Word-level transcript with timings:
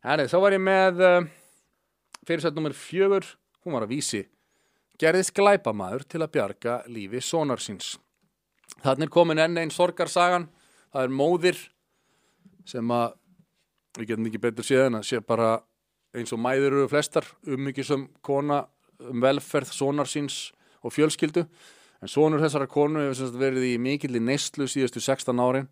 Herri, 0.00 0.24
þá 0.32 0.38
var 0.40 0.54
ég 0.56 0.62
með 0.64 1.00
uh, 1.04 1.24
fyrirsætt 2.24 2.54
nummer 2.56 2.72
fjögur, 2.72 3.26
hún 3.60 3.74
var 3.76 3.84
að 3.84 3.90
vísi. 3.92 4.22
Gerðist 5.00 5.34
glæpamaður 5.36 6.06
til 6.08 6.20
að 6.24 6.30
bjarga 6.36 6.76
lífi 6.88 7.20
sonar 7.24 7.60
síns. 7.60 7.98
Þannig 8.80 9.10
er 9.10 9.12
komin 9.12 9.42
enn 9.44 9.60
einn 9.60 9.72
sorgarsagan. 9.74 10.46
Það 10.94 11.04
er 11.04 11.12
móðir 11.12 11.60
sem 12.68 12.94
að, 12.96 13.12
við 13.98 14.08
getum 14.12 14.30
ekki 14.30 14.40
betur 14.46 14.68
séð 14.70 14.86
en 14.86 14.98
að 15.02 15.06
sé 15.10 15.20
bara 15.20 15.50
eins 16.16 16.32
og 16.32 16.40
mæður 16.40 16.78
eru 16.78 16.88
flestar 16.88 17.28
um 17.44 17.60
mikið 17.68 17.90
sem 17.90 18.06
kona 18.24 18.62
um 19.04 19.20
velferð 19.20 19.74
sonar 19.74 20.08
síns 20.08 20.46
og 20.80 20.96
fjölskyldu. 20.96 21.44
En 22.00 22.08
sonur 22.08 22.40
þessara 22.40 22.70
konu 22.72 23.04
hefur 23.04 23.36
verið 23.36 23.68
í 23.74 23.76
mikilli 23.76 24.24
neyslu 24.24 24.64
síðustu 24.64 25.04
16 25.04 25.44
árin 25.44 25.68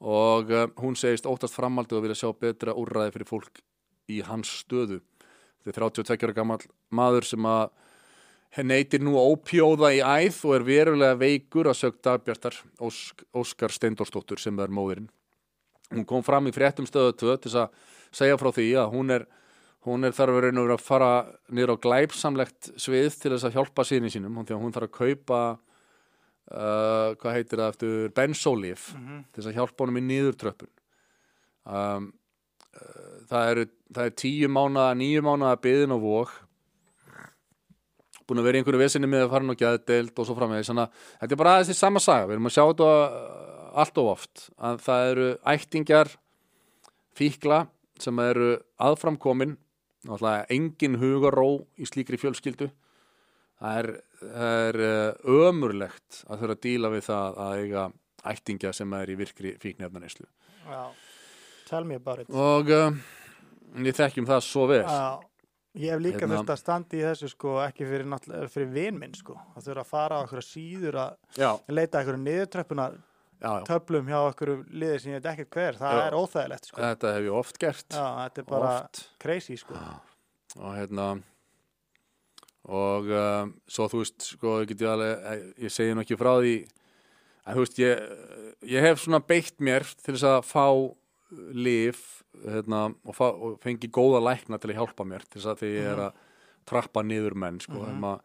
og 0.00 0.50
uh, 0.50 0.66
hún 0.80 0.96
segist 0.96 1.28
óttast 1.28 1.54
framaldi 1.56 1.96
og 1.96 2.04
vilja 2.06 2.22
sjá 2.22 2.32
betra 2.32 2.74
úrræði 2.78 3.14
fyrir 3.16 3.28
fólk 3.28 3.62
í 4.10 4.20
hans 4.24 4.50
stöðu. 4.62 5.00
Þetta 5.60 5.76
er 5.76 5.86
32 6.00 6.26
ára 6.26 6.36
gammal 6.36 6.60
maður 6.88 7.28
sem 7.28 7.46
að 7.46 7.68
henn 8.56 8.70
neytir 8.72 9.02
nú 9.04 9.14
ópjóða 9.20 9.92
í 9.94 10.00
æð 10.00 10.40
og 10.48 10.54
er 10.56 10.66
verulega 10.66 11.18
veikur 11.20 11.68
að 11.70 11.78
sög 11.82 12.00
dagbjartar 12.02 12.56
Ósk, 12.82 13.22
Óskar 13.36 13.74
Steindórsdóttur 13.74 14.40
sem 14.42 14.56
er 14.58 14.72
móðurinn. 14.72 15.10
Hún 15.90 16.06
kom 16.06 16.24
fram 16.26 16.48
í 16.48 16.54
fréttum 16.54 16.88
stöðu 16.88 17.14
2 17.20 17.36
til 17.44 17.54
að 17.60 17.76
segja 18.14 18.38
frá 18.40 18.50
því 18.54 18.66
að 18.80 18.92
hún 18.94 19.14
er, 19.14 19.26
hún 19.86 20.06
er 20.06 20.16
þarf 20.16 20.48
að 20.48 20.76
fara 20.82 21.12
niður 21.50 21.76
á 21.76 21.82
glæpsamlegt 21.84 22.72
svið 22.80 23.20
til 23.20 23.34
þess 23.34 23.46
að 23.50 23.58
hjálpa 23.58 23.86
síni 23.86 24.10
sínum. 24.10 24.40
Hún 24.40 24.74
þarf 24.74 24.88
að 24.88 24.96
kaupa 24.96 25.40
uh, 26.50 27.16
hvað 27.20 27.36
heitir 27.38 27.62
það 27.62 27.72
eftir 27.74 28.12
bensólif 28.16 28.90
til 28.94 29.40
þess 29.40 29.50
að 29.50 29.58
hjálpa 29.58 29.84
honum 29.84 30.00
í 30.00 30.04
niðurtröppun. 30.08 30.72
Um, 31.70 32.12
uh, 32.74 33.16
það, 33.30 33.50
eru, 33.54 33.66
það 33.94 34.06
er 34.06 34.16
tíu 34.24 34.52
mánuða, 34.52 34.94
níu 34.98 35.24
mánuða 35.26 35.58
byðin 35.64 35.96
og 35.96 36.06
vók 36.06 36.38
búin 38.30 38.38
að 38.38 38.46
vera 38.46 38.58
í 38.58 38.62
einhverju 38.62 38.78
vesinni 38.78 39.08
með 39.10 39.24
að 39.24 39.32
fara 39.32 39.46
nú 39.46 39.56
gæðdeild 39.58 40.20
og 40.22 40.26
svo 40.28 40.36
framvegis, 40.38 40.68
þannig 40.70 40.84
að 40.86 41.06
þetta 41.22 41.34
er 41.34 41.40
bara 41.40 41.54
aðeins 41.56 41.70
því 41.72 41.76
sama 41.80 42.02
saga, 42.04 42.28
við 42.28 42.36
erum 42.36 42.46
að 42.46 42.54
sjá 42.54 42.62
þetta 42.62 42.90
uh, 42.90 43.40
allt 43.82 43.98
of 43.98 44.10
oft, 44.12 44.44
að 44.58 44.84
það 44.84 45.06
eru 45.08 45.26
ættingjar 45.50 46.12
fíkla 47.18 47.64
sem 48.00 48.22
eru 48.22 48.52
aðframkomin. 48.80 49.56
Engin 50.48 50.96
hugaró 50.96 51.66
í 51.76 51.84
slíkri 51.84 52.16
fjölskyldu. 52.20 52.70
Það 53.60 53.80
er, 53.82 53.88
það 54.20 54.66
er 54.68 54.80
uh, 54.84 55.46
ömurlegt 55.48 56.20
að 56.28 56.42
þurfa 56.42 56.56
að 56.58 56.62
díla 56.66 56.90
við 56.92 57.06
það 57.08 57.40
að 57.46 57.62
eiga 57.64 57.86
ættingja 58.34 58.72
sem 58.76 58.92
er 58.98 59.10
í 59.14 59.16
virkri 59.20 59.54
fíknefnaneyslu 59.62 60.28
Já, 60.70 60.82
tell 61.70 61.84
me 61.88 61.96
about 61.98 62.20
it. 62.24 62.30
og 62.30 62.70
uh, 62.70 62.90
við 63.80 63.96
þekkjum 64.02 64.28
það 64.28 64.46
svo 64.46 64.66
vel 64.70 64.82
Já, 64.84 65.20
ég 65.80 65.94
hef 65.94 66.02
líka 66.04 66.24
Hérna- 66.24 66.40
þurft 66.40 66.54
að 66.56 66.60
standa 66.64 66.98
í 66.98 67.04
þessu 67.06 67.30
sko, 67.32 67.54
ekki 67.64 67.86
fyrir, 67.88 68.48
fyrir 68.52 68.72
vin 68.74 68.98
minn 69.00 69.14
sko, 69.16 69.38
að 69.56 69.70
þurfa 69.70 69.86
að 69.86 69.92
fara 69.94 70.18
á 70.18 70.22
okkur 70.26 70.44
síður 70.44 71.00
að 71.06 71.40
já, 71.40 71.50
leita 71.70 72.02
okkur 72.04 72.20
niðurtröppuna 72.26 72.90
töflum 73.64 74.08
hjá 74.10 74.18
okkur 74.20 74.50
liðir 74.68 75.00
sem 75.00 75.14
ég 75.14 75.22
veit 75.22 75.30
ekkert 75.32 75.54
hver, 75.56 75.76
það 75.80 75.94
Já. 75.96 76.00
er 76.10 76.16
óþægilegt 76.18 76.66
sko. 76.68 76.80
þetta 76.82 77.12
hef 77.14 77.24
ég 77.24 77.36
oft 77.40 77.60
gert 77.62 77.86
Já, 77.96 78.06
þetta 78.18 78.42
er 78.42 78.48
bara 78.50 78.72
oft 78.82 79.00
crazy 79.22 79.56
sko. 79.56 79.78
og 80.60 80.74
hérna 80.76 81.06
og 82.68 83.08
uh, 83.08 83.48
svo 83.70 83.86
þú 83.88 84.02
veist 84.02 84.26
sko, 84.34 84.58
alveg, 84.60 85.24
eh, 85.32 85.44
ég 85.64 85.72
segi 85.72 85.94
nú 85.96 86.02
ekki 86.04 86.18
frá 86.20 86.34
því 86.42 86.54
en 87.46 87.54
þú 87.56 87.62
veist 87.64 87.78
ég, 87.80 88.02
ég 88.68 88.84
hef 88.84 89.00
svona 89.00 89.22
beitt 89.24 89.56
mér 89.64 89.86
til 90.04 90.14
þess 90.14 90.26
að 90.28 90.42
fá 90.44 90.66
lif 91.56 92.02
hérna, 92.44 92.88
og, 93.06 93.14
fá, 93.16 93.28
og 93.30 93.56
fengi 93.62 93.88
góða 93.92 94.20
lækna 94.24 94.58
til 94.60 94.72
að 94.72 94.80
hjálpa 94.80 95.06
mér 95.08 95.24
til 95.28 95.40
þess 95.40 95.52
að 95.54 95.62
því 95.62 95.70
ég 95.76 95.88
er 95.94 96.02
að 96.08 96.20
trappa 96.70 97.02
niður 97.06 97.36
menn 97.38 97.60
sko, 97.62 97.80
mm 97.86 98.04
að, 98.10 98.20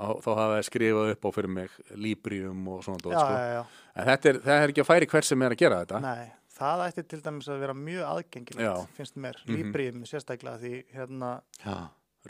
að, 0.00 0.14
þá 0.24 0.30
hafa 0.38 0.56
ég 0.58 0.66
skrifað 0.70 1.10
upp 1.14 1.26
á 1.26 1.30
fyrir 1.36 1.52
mig 1.54 1.74
líbrium 1.94 2.64
og 2.74 2.80
svona 2.86 3.02
dót, 3.04 3.14
sko. 3.14 3.34
já, 3.36 3.58
já, 3.58 3.60
en 3.94 4.08
þetta 4.10 4.30
er, 4.32 4.40
er 4.56 4.72
ekki 4.72 4.82
að 4.82 4.88
færi 4.90 5.10
hver 5.12 5.28
sem 5.28 5.44
er 5.46 5.54
að 5.54 5.60
gera 5.60 5.82
þetta 5.84 6.00
nei, 6.02 6.24
það 6.54 6.82
ætti 6.88 7.04
til 7.10 7.20
dæmis 7.26 7.50
að 7.50 7.62
vera 7.64 7.74
mjög 7.78 8.08
aðgengilegt, 8.08 8.64
Já. 8.64 8.74
finnst 8.96 9.16
mér, 9.18 9.38
Mhm. 9.44 9.54
líbriðum 9.58 10.04
sérstaklega 10.08 10.58
því 10.62 10.74
hérna, 10.94 11.30
já, 11.62 11.76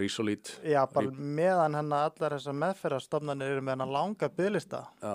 rísolít 0.00 0.50
já, 0.66 0.80
bara 0.90 1.10
meðan 1.14 1.74
hennar 1.78 2.08
allar 2.10 2.34
þessar 2.38 2.56
meðferðarstofnanir 2.64 3.52
eru 3.54 3.62
með 3.62 3.76
hennar 3.76 3.92
langa 3.94 4.28
bygglista. 4.28 4.80
Já, 5.02 5.14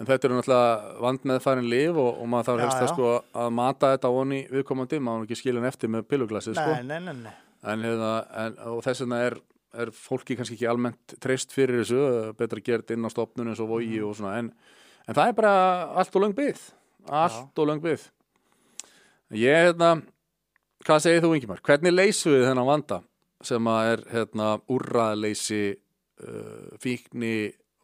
en 0.00 0.06
þetta 0.10 0.28
eru 0.28 0.36
náttúrulega 0.38 0.94
vandmeðfærin 1.06 1.68
lif 1.72 1.96
og, 2.02 2.20
og 2.22 2.28
maður 2.30 2.48
þarf 2.50 2.60
Já, 2.60 2.64
helst 2.66 2.78
að 2.78 2.86
já. 2.86 2.92
sko 2.94 3.10
að 3.42 3.50
mata 3.58 3.90
þetta 3.96 4.12
onni 4.20 4.40
viðkomandi, 4.52 5.00
maður 5.02 5.26
ekki 5.26 5.38
skilja 5.40 5.60
hann 5.62 5.68
eftir 5.72 5.92
með 5.96 6.06
pilluglasið 6.12 6.58
sko, 6.60 6.78
Nei, 6.86 6.98
nei, 7.00 7.12
nei, 7.24 7.34
en, 7.66 7.84
hefða, 7.90 8.10
en 8.44 8.58
og 8.74 8.82
þess 8.86 9.02
vegna 9.04 9.20
er, 9.30 9.38
er 9.76 9.90
fólki 9.96 10.36
kannski 10.38 10.54
ekki 10.58 10.68
almennt 10.70 11.16
treyst 11.20 11.54
fyrir 11.56 11.82
þessu, 11.82 12.02
betra 12.38 12.60
gert 12.64 12.90
inn 12.94 13.04
á 13.06 13.10
stopnun 13.10 13.48
eins 13.52 13.60
og 13.64 13.68
vogi 13.72 13.96
Mhm. 13.98 14.08
og 14.10 14.16
svona, 14.20 14.36
en, 14.38 14.52
en 15.08 15.14
það 15.14 15.28
er 15.32 15.38
bara 15.42 15.54
allt 15.96 16.14
og 16.16 16.22
löng 16.22 16.36
byggð, 16.38 16.62
allt 17.10 17.58
og 17.58 17.66
löng 17.72 17.82
byggð. 17.82 18.06
Ég, 19.34 19.72
hérna, 19.72 19.90
hvað 20.86 21.00
segir 21.02 21.24
þú 21.24 21.32
Ingimar? 21.34 21.60
Hvernig 21.66 21.92
leysum 21.96 22.30
við 22.36 22.44
þennan 22.46 22.66
vanda 22.68 23.00
sem 23.46 23.68
að 23.70 23.90
er, 23.94 24.02
hérna, 24.12 24.48
úrraðleysi 24.72 25.60
uh, 25.72 26.76
fíkni 26.82 27.34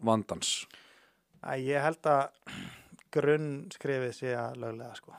vandans? 0.02 0.54
Æ, 1.42 1.56
ég 1.62 1.82
held 1.82 2.06
að 2.10 2.50
grunnskrefið 3.12 4.12
sé 4.16 4.32
að 4.38 4.58
löglega 4.62 4.94
sko. 4.98 5.14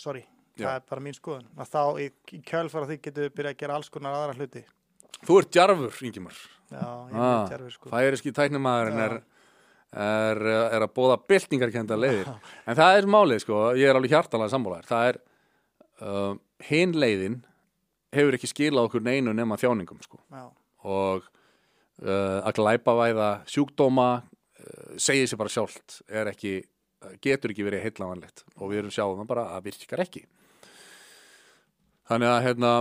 Sorry, 0.00 0.22
Já. 0.56 0.64
það 0.66 0.74
er 0.78 0.86
bara 0.90 1.04
mín 1.04 1.16
skoðun. 1.16 1.48
Að 1.60 1.70
þá 1.74 1.82
í, 2.02 2.06
í 2.36 2.40
kjölfara 2.48 2.88
því 2.88 2.96
getur 3.04 3.26
við 3.28 3.34
byrjað 3.36 3.54
að 3.54 3.60
gera 3.64 3.76
alls 3.78 3.90
konar 3.92 4.16
aðra 4.16 4.36
hluti. 4.38 4.62
Þú 5.20 5.36
ert 5.42 5.50
djarfur, 5.52 5.98
Ingimar. 6.08 6.38
Já, 6.70 6.80
ég 6.80 7.18
Ah, 7.18 7.42
er 7.44 7.50
tjárfið 7.52 7.74
sko. 7.74 7.90
Færiski 7.92 8.32
tæknimaðurinn 8.36 9.00
Já. 9.00 9.04
er, 9.04 9.16
er, 10.06 10.40
er 10.78 10.86
að 10.86 10.92
bóða 10.96 11.18
byltingarkenda 11.28 11.98
leiðir. 12.00 12.30
En 12.70 12.78
það 12.78 12.98
er 13.00 13.08
málið, 13.10 13.42
sko, 13.44 13.60
ég 13.76 13.90
er 13.90 13.98
alveg 13.98 14.14
hjartalega 14.14 14.54
sammálaður. 14.54 14.88
Það 14.90 15.08
er, 15.12 15.20
uh, 16.00 16.32
hinn 16.70 16.94
leiðin 16.96 17.40
hefur 18.14 18.36
ekki 18.36 18.50
skilað 18.50 18.88
okkur 18.88 19.04
neinu 19.06 19.34
nema 19.36 19.58
þjáningum, 19.60 20.00
sko. 20.04 20.20
Og 20.88 21.24
uh, 21.24 22.38
að 22.40 22.56
glæpavæða 22.58 23.30
sjúkdóma, 23.50 24.10
uh, 24.20 24.92
segir 25.00 25.30
sér 25.30 25.40
bara 25.40 25.52
sjálft, 25.52 26.00
er 26.08 26.32
ekki, 26.32 26.58
getur 27.24 27.54
ekki 27.54 27.66
verið 27.66 27.86
heillanvanlegt. 27.86 28.44
Og 28.58 28.72
við 28.72 28.82
erum 28.82 28.94
sjáum 28.94 29.20
það 29.22 29.30
bara 29.32 29.46
að 29.56 29.70
virkar 29.70 30.04
ekki. 30.06 30.24
Þannig 32.10 32.32
að, 32.32 32.42
hérna, 32.48 32.74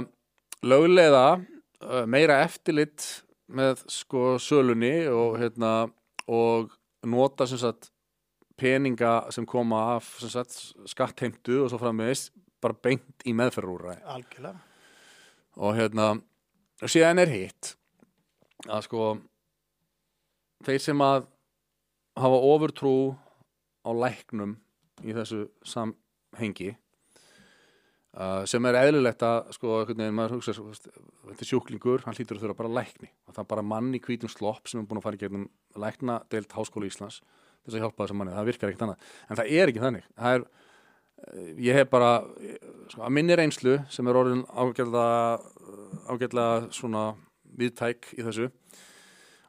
lögleiða 0.66 1.25
uh, 1.38 2.03
meira 2.09 2.41
eftirlit 2.45 3.06
með 3.50 3.85
sko 3.89 4.35
sölunni 4.41 5.07
og 5.09 5.39
hérna 5.41 5.73
og 6.29 6.73
nota 7.07 7.47
sem 7.50 7.59
sagt 7.62 7.89
peninga 8.59 9.31
sem 9.34 9.47
koma 9.47 9.95
af 9.95 10.09
skattheimtu 10.19 11.63
og 11.63 11.72
svo 11.72 11.79
framvegis 11.81 12.28
bara 12.62 12.75
beint 12.75 13.23
í 13.25 13.34
meðferðarúræði 13.38 14.03
algjörlega. 14.13 14.69
Og 15.59 15.75
hérna 15.78 16.14
síðan 16.88 17.22
er 17.22 17.31
hitt 17.31 17.74
að 18.68 18.86
sko 18.88 19.09
þeir 20.66 20.84
sem 20.84 21.03
að 21.03 21.28
hafa 22.20 22.44
ofurtrú 22.52 22.96
á 23.84 23.92
læknum 23.96 24.58
í 25.03 25.16
þessu 25.16 25.46
samhengi 25.68 26.74
uh, 28.18 28.44
sem 28.50 28.66
er 28.68 28.80
eðlilegt 28.81 29.24
að 29.25 29.52
sko, 29.56 29.81
veginn 29.88 30.16
maður 30.16 30.38
hugsa 30.38 30.56
þetta 30.56 31.36
er 31.38 31.50
sjúklingur, 31.52 32.06
hann 32.06 32.18
hlýtur 32.18 32.40
að 32.40 32.46
þurfa 32.46 32.59
bara 32.62 32.74
lækni. 32.80 33.12
Og 33.28 33.36
það 33.36 33.44
er 33.44 33.52
bara 33.53 33.66
mann 33.74 33.92
í 33.96 34.02
hvítum 34.03 34.31
slopp 34.31 34.69
sem 34.69 34.81
er 34.81 34.88
búin 34.90 35.02
að 35.02 35.08
fara 35.08 35.19
í 35.19 35.22
gegnum 35.22 35.48
lækna 35.80 36.19
deilt 36.31 36.56
Háskóla 36.56 36.90
Íslands 36.90 37.22
til 37.22 37.69
þess 37.69 37.78
að 37.78 37.86
hjálpa 37.86 38.06
þessum 38.06 38.22
manni, 38.22 38.36
það 38.36 38.50
virkar 38.50 38.72
ekkert 38.72 38.86
annað. 38.88 39.08
En 39.28 39.40
það 39.40 39.53
er 39.59 39.72
ekki 39.72 39.84
þannig. 39.84 40.09
Það 40.16 40.38
er, 40.38 40.46
ég 41.59 41.75
hef 41.78 41.90
bara 41.91 42.12
eh, 42.41 42.57
sko, 42.91 43.03
að 43.06 43.16
minni 43.18 43.38
reynslu 43.38 43.80
sem 43.91 44.07
er 44.09 44.19
orðin 44.19 44.46
ágætlega 44.50 45.39
ágætlega 46.10 46.69
svona 46.75 47.04
viðtæk 47.60 48.13
í 48.18 48.25
þessu 48.27 48.50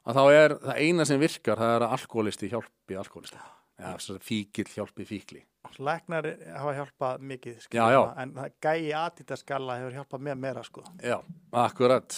að 0.08 0.16
þá 0.18 0.22
er 0.34 0.56
það 0.64 0.82
eina 0.82 1.06
sem 1.08 1.20
virkar 1.20 1.60
það 1.60 1.76
er 1.76 1.86
að 1.86 1.94
alkoholisti 1.98 2.50
hjálpi 2.50 2.98
alkoholisti 2.98 3.38
ja, 3.80 3.94
fíkil 4.24 4.68
hjálpi 4.74 5.06
fíkli 5.08 5.44
Læknar 5.80 6.26
hafa 6.56 6.72
hjálpað 6.74 7.22
mikið, 7.30 7.56
Já, 7.60 7.62
skilur 7.66 7.92
já. 7.92 8.00
það, 8.00 8.20
en 8.22 8.54
gæi 8.64 8.92
aðtítaskalla 8.96 9.76
hefur 9.78 9.96
hjálpað 9.98 10.22
mér 10.26 10.38
meira, 10.40 10.62
sko. 10.66 10.82
Já, 11.04 11.18
akkurat 11.62 12.16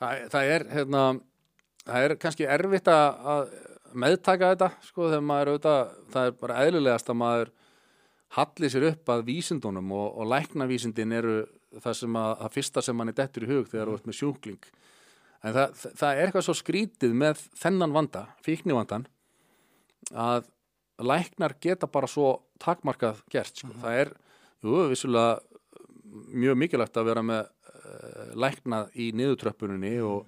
það, 0.00 0.24
það 0.34 0.50
er 0.56 0.64
hérna 0.74 1.04
það 1.86 2.06
er 2.06 2.14
kannski 2.20 2.48
erfitt 2.50 2.90
að 2.92 3.54
meðtaka 4.02 4.52
þetta 4.52 4.70
sko 4.86 5.08
þegar 5.08 5.24
maður 5.30 5.52
auðvitað, 5.54 5.94
það 6.12 6.28
er 6.28 6.36
bara 6.42 6.58
eðlulegast 6.66 7.10
að 7.10 7.20
maður 7.22 7.52
halli 8.36 8.70
sér 8.70 8.86
upp 8.92 9.10
að 9.10 9.24
vísindunum 9.26 9.90
og, 9.96 10.06
og 10.20 10.30
læknavísindin 10.30 11.16
eru 11.16 11.40
það 11.80 11.96
sem 12.00 12.18
að, 12.18 12.30
það 12.42 12.54
fyrsta 12.56 12.84
sem 12.84 12.98
mann 12.98 13.10
er 13.10 13.18
dettur 13.18 13.46
í 13.46 13.50
hug 13.50 13.68
þegar 13.70 13.90
þú 13.90 13.98
ert 13.98 14.08
með 14.10 14.18
sjúkling. 14.20 14.70
En 15.40 15.56
það, 15.56 15.76
það, 15.86 16.10
er 16.10 16.22
eitthvað 16.24 16.46
svo 16.46 16.56
skrítið 16.58 17.14
með 17.16 17.44
þennan 17.58 17.94
vanda, 17.96 18.24
fíknivandan 18.44 19.06
að 20.10 20.48
læknar 21.00 21.56
geta 21.62 21.88
bara 21.90 22.08
svo 22.10 22.34
takmarkað 22.60 23.22
gert 23.32 23.56
sko. 23.56 23.72
það 23.80 24.02
er, 24.02 24.10
jú, 24.60 24.74
vissulega 24.90 25.38
mjög 26.10 26.58
mikilvægt 26.60 26.98
að 27.00 27.08
vera 27.08 27.22
með 27.24 27.46
uh, 27.46 28.32
lækna 28.36 28.82
í 28.98 29.10
niðurtröppuninni 29.16 29.94
og, 30.04 30.26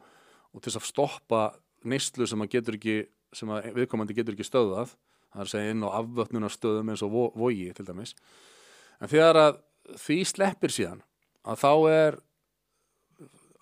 og 0.52 0.62
til 0.62 0.70
þess 0.70 0.80
að 0.80 0.88
stoppa 0.88 1.42
neyslu 1.84 2.28
sem 2.30 2.44
að 2.44 2.54
getur 2.56 2.78
ekki 2.78 2.96
sem 3.36 3.50
að 3.52 3.72
viðkomandi 3.76 4.16
getur 4.16 4.36
ekki 4.36 4.46
stöðað 4.46 4.94
það 5.32 5.40
er 5.40 5.46
að 5.46 5.52
segja 5.54 5.70
inn 5.70 5.82
á 5.84 5.90
afvötnunarstöðum 6.00 6.90
eins 6.92 7.02
og 7.02 7.10
vo- 7.12 7.32
vogi 7.36 7.72
til 7.74 7.86
dæmis. 7.88 8.14
En 9.00 9.08
þegar 9.08 9.36
að 9.36 9.58
því 9.98 10.18
sleppir 10.26 10.70
síðan 10.70 11.00
að 11.44 11.58
þá 11.64 11.72
er 11.90 12.18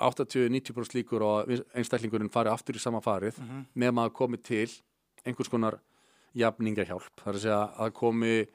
80-90% 0.00 0.94
líkur 0.96 1.20
á 1.24 1.28
að 1.44 1.60
einstæklingurinn 1.76 2.30
fari 2.32 2.48
aftur 2.52 2.78
í 2.78 2.80
sama 2.80 3.00
farið 3.04 3.38
Mhm. 3.38 3.66
nema 3.76 4.06
að 4.08 4.12
komi 4.16 4.38
til 4.42 4.68
einhvers 5.26 5.48
konar 5.50 5.78
jafningahjálp. 6.34 7.10
Það 7.20 7.26
er 7.26 7.34
að 7.34 7.42
segja 7.44 7.76
að 7.78 7.92
komi 7.92 8.46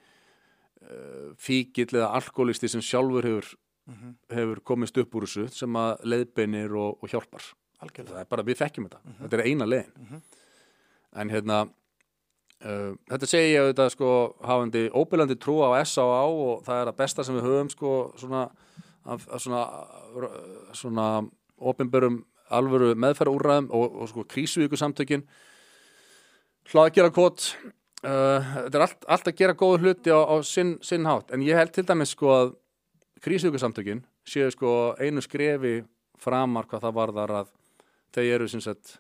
uh, 0.86 1.34
fíkill 1.38 1.88
eða 1.98 2.14
alkoholisti 2.14 2.68
sem 2.70 2.82
sjálfur 2.82 3.24
hefur, 3.24 3.56
Mhm. 3.88 4.16
hefur 4.30 4.60
komist 4.64 4.98
upp 4.98 5.12
úr 5.16 5.22
þessu 5.26 5.50
sem 5.52 5.70
að 5.74 6.02
leiðbeinir 6.04 6.76
og, 6.78 6.98
og 7.04 7.10
hjálpar. 7.10 7.42
Algjörlega. 7.82 8.14
Það 8.14 8.20
er 8.22 8.26
bara, 8.26 8.44
við 8.44 8.58
þekkjum 8.58 8.90
þetta. 8.90 9.00
Þetta 9.22 9.34
er 9.34 9.46
eina 9.46 9.66
leiðin. 9.66 9.92
Mhm. 9.98 10.22
en 11.16 11.30
hérna 11.30 11.70
þetta 12.66 13.30
segi 13.30 13.52
ég 13.54 13.62
auðvitað 13.62 13.92
sko 13.94 14.12
hafandi 14.42 14.86
óbyrlandi 14.90 15.38
trú 15.38 15.60
á 15.62 15.78
S.A.A. 15.84 16.22
og 16.26 16.64
það 16.66 16.82
er 16.82 16.92
að 16.92 17.00
besta 17.02 17.26
sem 17.26 17.38
við 17.38 17.46
höfum 17.46 17.72
sko 17.74 17.92
svona 18.18 18.48
af, 19.06 19.28
af 19.30 19.42
svona 19.44 19.62
svona 20.74 21.08
opinberum 21.58 22.24
alvöru 22.54 22.94
meðferðarúrræðum 22.98 23.72
og, 23.74 24.02
og 24.02 24.10
sko 24.12 24.26
krísuvíku 24.30 24.78
samtökin 24.80 25.26
hlaða 26.72 26.90
að 26.90 26.98
gera 26.98 27.14
kót 27.14 27.48
uh, 28.06 28.52
þetta 28.66 28.78
er 28.78 28.86
allt, 28.88 29.08
allt 29.08 29.30
að 29.30 29.40
gera 29.42 29.58
góðu 29.58 29.82
hluti 29.84 30.14
á, 30.14 30.20
á 30.26 30.36
sinn, 30.46 30.76
sinn 30.86 31.08
hátt 31.10 31.34
en 31.34 31.46
ég 31.46 31.58
held 31.58 31.74
til 31.76 31.86
dæmis 31.88 32.14
sko 32.16 32.34
að 32.34 32.54
krísuvíku 33.26 33.62
samtökin 33.62 34.04
séu 34.26 34.50
sko 34.54 34.96
einu 35.02 35.24
skrefi 35.26 35.80
framar 36.22 36.70
hvað 36.70 36.88
það 36.88 37.00
varðar 37.00 37.36
að 37.42 37.52
þau 38.16 38.24
eru 38.24 38.50
sem 38.50 38.64
sagt 38.64 39.00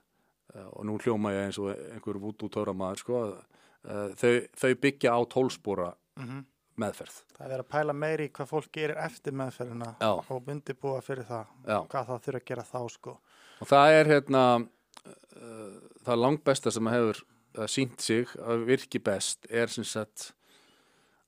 og 0.71 0.85
nú 0.85 0.97
hljóma 1.01 1.31
ég 1.35 1.45
eins 1.47 1.59
og 1.59 1.71
einhver 1.75 2.19
vútu 2.21 2.49
töramaður 2.49 2.97
sko 3.03 3.21
uh, 3.35 4.09
þau, 4.15 4.33
þau 4.55 4.73
byggja 4.81 5.11
á 5.15 5.19
tólspóra 5.27 5.93
Mhm. 6.15 6.45
meðferð 6.79 7.17
það 7.37 7.51
er 7.51 7.59
að 7.63 7.69
pæla 7.71 7.93
meiri 7.93 8.29
hvað 8.29 8.47
fólk 8.47 8.71
gerir 8.71 8.97
eftir 9.03 9.33
meðferðina 9.33 9.95
Já. 9.99 10.11
og 10.29 10.47
undirbúa 10.47 11.01
fyrir 11.03 11.25
það 11.27 11.45
Já. 11.67 11.79
hvað 11.87 12.07
það 12.07 12.23
þurfa 12.25 12.39
að 12.41 12.45
gera 12.45 12.63
þá 12.63 12.79
sko 12.91 13.17
og 13.61 13.67
það 13.67 13.91
er 13.99 14.05
hérna 14.13 14.41
uh, 14.59 15.75
það 16.05 16.21
langbesta 16.23 16.71
sem 16.71 16.87
hefur 16.87 17.21
uh, 17.57 17.67
sínt 17.67 17.99
sig 18.01 18.27
að 18.39 18.65
virki 18.65 18.99
best 19.03 19.45
er 19.49 19.67
sem 19.67 19.83
sagt 19.83 20.31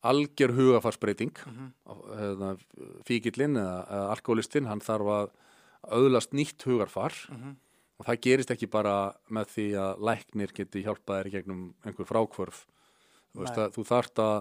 algjör 0.08 0.54
hugafarsbreyting 0.56 1.34
Mhm. 1.46 1.72
hérna, 2.16 2.58
fíkillinn 3.08 3.58
eða, 3.58 4.12
alkoholistinn 4.16 4.68
hann 4.68 4.80
þarf 4.80 5.08
að 5.12 5.30
auðlast 5.92 6.32
nýtt 6.34 6.64
hugarfar 6.68 7.14
Mhm. 7.32 7.56
Og 7.98 8.06
það 8.06 8.22
gerist 8.28 8.54
ekki 8.54 8.70
bara 8.72 8.96
með 9.34 9.54
því 9.56 9.68
að 9.82 10.06
læknir 10.10 10.54
geti 10.56 10.86
hjálpað 10.86 11.22
þér 11.22 11.34
gegnum 11.34 11.64
einhver 11.84 12.10
frákvörf 12.10 12.64
þú, 13.34 13.48
að, 13.48 13.68
þú 13.76 13.88
þarft 13.90 14.24
að 14.24 14.38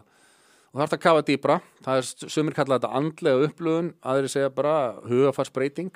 að 0.76 0.98
kafa 1.00 1.24
dýbra 1.24 1.60
það 1.80 2.02
er 2.02 2.30
sumir 2.34 2.56
kalla 2.56 2.76
þetta 2.76 2.96
andlega 2.98 3.46
upplöfun 3.48 3.94
aðri 4.04 4.28
segja 4.28 4.52
bara 4.52 4.76
hugafarsbreyting 5.08 5.94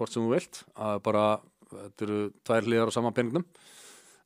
hvort 0.00 0.14
sem 0.14 0.24
þú 0.24 0.32
vilt. 0.32 0.62
Að 0.80 1.02
bara, 1.04 1.24
þetta 1.70 2.06
eru 2.06 2.20
tvær 2.46 2.68
hliðar 2.68 2.92
á 2.92 2.96
sama 2.96 3.12
peningnum. 3.16 3.44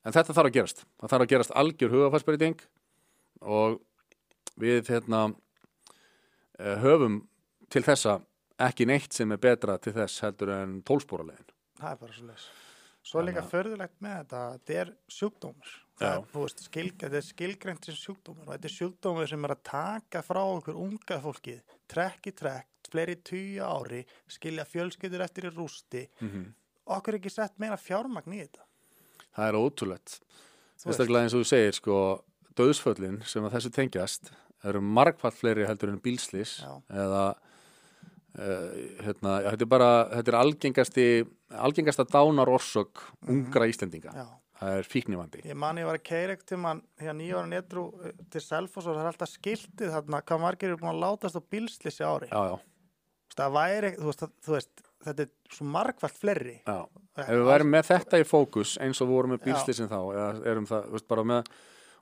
En 0.05 0.15
þetta 0.15 0.37
þarf 0.37 0.51
að 0.51 0.59
gerast. 0.59 0.85
Það 1.01 1.15
þarf 1.15 1.25
að 1.25 1.33
gerast 1.33 1.57
algjör 1.63 1.95
hugafarsbreyting 1.95 2.63
og 3.55 3.81
við 4.61 4.93
hérna 4.93 5.25
eh, 6.61 6.77
höfum 6.85 7.25
til 7.73 7.83
þessa 7.85 8.21
ekki 8.65 8.87
neitt 8.87 9.17
sem 9.17 9.33
er 9.35 9.43
betra 9.43 9.77
til 9.83 9.97
þess 9.97 10.23
heldur 10.23 10.53
en 10.55 10.79
tólspóralegin 10.87 11.54
það 11.81 11.91
er 11.91 12.03
bara 12.03 12.19
svo 12.19 12.29
leis 12.31 12.49
svo 13.05 13.21
er 13.21 13.29
líka 13.29 13.47
förðulegt 13.49 13.97
með 14.05 14.19
þetta 14.21 14.43
þetta 14.55 14.76
er 14.82 14.93
sjúkdómur 15.19 15.73
er, 16.00 16.21
þetta 16.35 17.17
er 17.21 17.26
skilgreint 17.29 17.88
sem 17.88 17.99
sjúkdómur 18.00 18.47
og 18.49 18.53
þetta 18.55 18.71
er 18.71 18.76
sjúkdómur 18.79 19.31
sem 19.31 19.49
er 19.49 19.56
að 19.56 19.65
taka 19.71 20.23
frá 20.25 20.43
okkur 20.43 20.79
unga 20.81 21.21
fólkið 21.23 21.75
trekk 21.91 22.31
í 22.31 22.37
trekk, 22.43 22.91
fleiri 22.91 23.17
tíu 23.21 23.65
ári 23.65 24.05
skilja 24.31 24.65
fjölskyldur 24.69 25.26
eftir 25.26 25.50
í 25.50 25.55
rústi 25.55 26.06
mm 26.21 26.29
-hmm. 26.31 26.47
okkur 26.97 27.15
er 27.15 27.21
ekki 27.21 27.35
sett 27.35 27.59
meira 27.59 27.77
fjármagn 27.77 28.32
í 28.32 28.41
þetta 28.44 28.65
það 29.35 29.50
er 29.50 29.59
ótrúlegt. 29.59 30.19
Sérstaklega 30.81 31.27
eins 31.27 31.35
og 31.37 31.44
þú 31.44 31.49
segir 31.50 31.77
sko 31.77 31.99
döðsföllin 32.59 33.20
sem 33.27 33.47
að 33.47 33.56
þessu 33.56 33.73
tengjast 33.75 34.31
eru 34.65 34.82
margfald 34.85 35.37
fleiri 35.37 35.67
heldur 35.69 35.93
en 35.93 36.00
bílslis 36.03 36.59
Já. 36.62 36.73
eða 36.91 37.25
hérna, 38.35 39.35
já, 39.45 39.51
þetta 39.55 39.63
er 39.67 39.71
bara 39.71 39.91
þetta 40.11 40.33
er 40.33 40.39
algengasti 40.41 41.05
algengasta 41.65 42.07
dánar 42.11 42.51
orsök 42.51 43.03
ungra 43.31 43.69
Íslendinga 43.71 44.11
Já. 44.15 44.25
það 44.61 44.79
er 44.81 44.89
fíknivandi 44.91 45.43
Ég 45.47 45.55
man 45.59 45.79
ég 45.79 45.87
var 45.87 45.99
að 46.01 46.07
keira 46.09 46.35
ekkert 46.35 46.49
til 46.51 46.59
mann 46.63 46.83
hérna 47.01 47.17
nýja 47.21 47.39
ára 47.41 47.51
netru 47.53 47.85
til 48.35 48.43
Selfoss 48.43 48.87
og 48.89 48.97
það 48.97 49.05
er 49.05 49.11
alltaf 49.13 49.33
skiltið 49.37 49.93
þarna 49.95 50.23
hvað 50.27 50.43
margir 50.47 50.73
eru 50.73 50.81
búin 50.83 50.93
að 50.97 51.03
látast 51.05 51.39
á 51.39 51.43
bílslissi 51.55 52.03
ári. 52.07 52.31
já, 52.33 52.43
já, 52.55 52.59
Það 53.35 53.51
væri, 53.57 53.89
þú 53.99 54.05
veist, 54.07 54.21
það- 54.23 54.35
þú 54.47 54.53
veist, 54.55 54.83
þetta 55.05 55.23
er 55.25 55.31
svo 55.51 55.65
margfalt 55.67 56.19
fleiri. 56.21 56.57
já 56.67 56.79
ef 57.17 57.29
við 57.31 57.47
værum 57.47 57.71
með 57.71 57.87
þetta 57.93 58.19
í 58.19 58.27
fókus 58.27 58.77
eins 58.83 59.01
og 59.01 59.09
við 59.09 59.15
vorum 59.15 59.31
með 59.35 59.43
bílslisin 59.47 59.89
þá 59.91 59.99
eða 60.15 60.47
erum 60.51 60.67
það, 60.67 60.85
þú 60.89 60.93
veist, 60.99 61.09
bara 61.09 61.23
með 61.25 61.45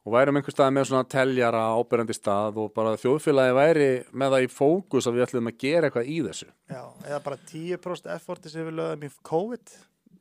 og 0.02 0.14
værum 0.16 0.38
einhver 0.38 0.54
stað 0.54 0.72
með 0.74 0.88
svona 0.90 1.08
teljara 1.14 1.62
ábyrjandi 1.78 2.16
stað 2.16 2.58
og 2.62 2.72
bara 2.74 2.96
þjóðfélagi 2.98 3.54
væri 3.58 3.88
með 4.18 4.34
það 4.34 4.46
í 4.46 4.50
fókus 4.50 5.06
að 5.06 5.18
við 5.18 5.26
ætlum 5.26 5.50
að 5.52 5.58
gera 5.62 5.88
eitthvað 5.88 6.10
í 6.10 6.18
þessu 6.26 6.48
Já, 6.72 6.82
eða 7.06 7.20
bara 7.28 7.40
10% 7.52 8.12
efforti 8.16 8.52
sem 8.52 8.66
við 8.66 8.78
lögum 8.80 9.06
í 9.06 9.12
COVID 9.30 9.74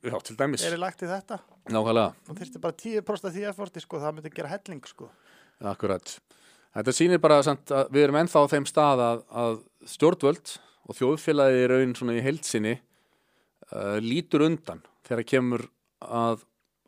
já, 0.06 0.16
til 0.26 0.36
dæmis, 0.38 0.66
er 0.66 0.78
lagt 0.80 1.02
í 1.02 1.10
þetta. 1.10 1.40
nákvæmlega 1.66 2.12
Það 2.28 2.42
þyrfti 2.42 2.62
bara 2.62 2.78
10% 2.84 3.28
af 3.28 3.34
því 3.36 3.48
efforti, 3.50 3.82
sko, 3.82 4.02
það 4.02 4.16
myndi 4.18 4.32
gera 4.36 4.52
helling, 4.52 4.86
sko. 4.86 5.10
Akkurat. 5.72 6.14
Þetta 6.72 6.94
sýnir 6.96 7.20
bara 7.22 7.42
samt 7.44 7.70
að 7.74 7.90
við 7.92 8.06
erum 8.06 8.18
ennþá 8.22 8.42
á 8.42 8.52
þeim 8.54 8.66
stað 8.70 9.02
að, 9.04 9.26
að 9.42 9.58
stjórnvöld 9.92 10.54
og 10.88 10.98
þjóðfélagi 10.98 11.60
í 11.60 11.68
raun 11.70 11.94
svona 11.98 12.16
í 12.16 12.24
heilsinni 12.24 12.72
uh, 12.78 13.98
lítur 14.02 14.46
undan 14.46 14.82
þegar 15.06 15.28
kemur 15.34 15.66
að 16.02 16.46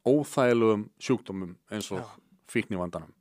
óþægilegum 0.08 0.88
sjúkdómum 1.00 1.54
eins 1.72 1.90
og 1.94 2.02
Já. 2.02 2.08
Fíknivandanum. 2.54 3.12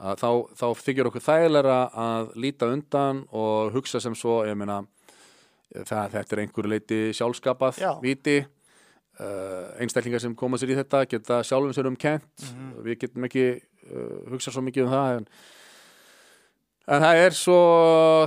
Að 0.00 0.22
Þá, 0.22 0.30
þá 0.56 0.66
þykir 0.80 1.10
okkur 1.10 1.24
þægilega 1.26 1.80
að 2.02 2.30
líta 2.40 2.70
undan 2.72 3.26
og 3.36 3.74
hugsa 3.74 4.00
sem 4.00 4.14
svo, 4.16 4.38
ég 4.48 4.56
meina, 4.56 4.78
það, 5.74 6.14
þetta 6.14 6.36
er 6.36 6.42
einhverju 6.44 6.72
leiti 6.72 7.00
sjálfskapað, 7.18 7.82
Já. 7.82 7.90
viti, 8.00 8.38
uh, 9.20 9.70
einstaklingar 9.82 10.22
sem 10.22 10.36
koma 10.38 10.60
sér 10.60 10.74
í 10.74 10.78
þetta 10.78 11.04
geta 11.10 11.40
sjálfum 11.46 11.76
sér 11.76 11.90
um 11.90 11.98
kent, 12.00 12.46
við 12.84 13.02
getum 13.04 13.28
ekki 13.28 13.46
uh, 13.56 14.32
hugsa 14.32 14.54
svo 14.54 14.64
mikið 14.66 14.86
um 14.86 14.94
það 14.94 15.18
en, 15.18 15.28
en 16.96 17.04
það 17.06 17.22
er 17.26 17.38
svo 17.38 17.60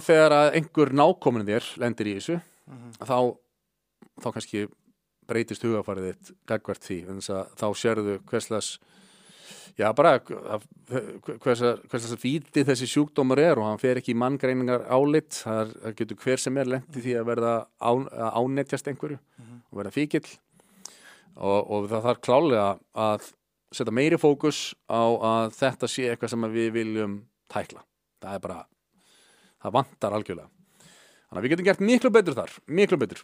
þegar 0.06 0.38
að 0.40 0.52
einhver 0.60 0.94
nákomin 1.02 1.48
þér 1.50 1.70
lendir 1.84 2.12
í 2.12 2.18
þessu 2.20 2.40
þá, 3.02 3.18
þá 4.22 4.28
kannski 4.30 4.68
breytist 5.28 5.64
hugafarið 5.66 6.12
þitt 6.12 6.34
gagvart 6.50 6.84
því 6.86 7.00
en 7.08 7.22
þess 7.22 7.34
að 7.34 7.54
þá 7.62 7.68
sérðu 7.80 8.18
hverslas 8.30 8.74
já 9.80 9.88
bara 9.98 10.20
hverslas 10.22 12.16
víti 12.22 12.66
þessi 12.68 12.88
sjúkdómur 12.90 13.42
er 13.42 13.60
og 13.62 13.68
hann 13.72 13.82
fer 13.82 14.00
ekki 14.02 14.14
í 14.14 14.20
manngreiningar 14.22 14.86
álit 14.94 15.40
það, 15.40 15.76
getur 15.98 16.20
hver 16.24 16.42
sem 16.42 16.58
er 16.62 16.70
lendi 16.76 17.04
því 17.04 17.16
að 17.20 17.30
verða 17.32 17.54
á, 17.82 17.92
að 17.92 18.42
ánetjast 18.42 18.90
einhverju 18.92 19.18
og 19.18 19.80
verða 19.80 19.96
fíkill 19.96 20.28
og, 21.36 21.60
og 21.62 21.88
það 21.92 22.06
þarf 22.10 22.22
klálega 22.28 22.68
að 22.94 23.32
setja 23.74 23.94
meiri 23.96 24.20
fókus 24.22 24.74
á 24.86 25.02
að 25.02 25.56
þetta 25.58 25.90
sé 25.90 26.10
eitthvað 26.12 26.34
sem 26.34 26.46
að 26.46 26.58
við 26.58 26.74
viljum 26.78 27.16
tækla. 27.52 27.82
Það 28.24 28.38
er 28.38 28.44
bara, 28.44 28.60
það 29.64 29.76
vantar 29.78 30.18
algjörlega. 30.18 30.52
Þannig 30.84 31.40
að 31.40 31.46
við 31.46 31.54
getum 31.54 31.68
gert 31.70 31.86
miklu 31.88 32.12
betur 32.14 32.38
þar, 32.38 32.54
miklu 32.70 33.00
betur. 33.02 33.24